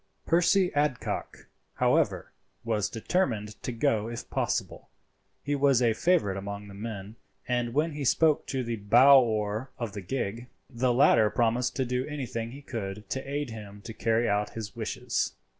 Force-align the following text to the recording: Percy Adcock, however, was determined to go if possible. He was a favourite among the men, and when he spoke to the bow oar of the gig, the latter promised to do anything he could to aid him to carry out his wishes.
Percy 0.25 0.73
Adcock, 0.73 1.47
however, 1.75 2.33
was 2.63 2.89
determined 2.89 3.61
to 3.61 3.71
go 3.71 4.07
if 4.07 4.27
possible. 4.31 4.89
He 5.43 5.53
was 5.53 5.79
a 5.79 5.93
favourite 5.93 6.37
among 6.37 6.67
the 6.69 6.73
men, 6.73 7.17
and 7.47 7.75
when 7.75 7.91
he 7.91 8.03
spoke 8.03 8.47
to 8.47 8.63
the 8.63 8.77
bow 8.77 9.21
oar 9.21 9.69
of 9.77 9.91
the 9.93 10.01
gig, 10.01 10.47
the 10.67 10.91
latter 10.91 11.29
promised 11.29 11.75
to 11.75 11.85
do 11.85 12.03
anything 12.07 12.49
he 12.49 12.63
could 12.63 13.07
to 13.11 13.29
aid 13.29 13.51
him 13.51 13.79
to 13.83 13.93
carry 13.93 14.27
out 14.27 14.49
his 14.55 14.75
wishes. 14.75 15.35